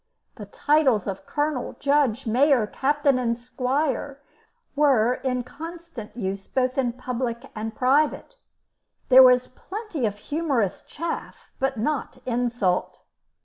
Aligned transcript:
The 0.37 0.47
titles 0.47 1.05
of 1.05 1.27
colonel, 1.27 1.73
judge, 1.79 2.25
major, 2.25 2.65
captain, 2.65 3.19
and 3.19 3.37
squire 3.37 4.19
were 4.75 5.13
in 5.23 5.43
constant 5.43 6.17
use 6.17 6.47
both 6.47 6.75
in 6.79 6.93
public 6.93 7.51
and 7.55 7.75
private; 7.75 8.33
there 9.09 9.21
was 9.21 9.45
plenty 9.45 10.07
of 10.07 10.15
humorous 10.17 10.83
"chaff," 10.87 11.51
but 11.59 11.77
not 11.77 12.17
insult. 12.25 13.01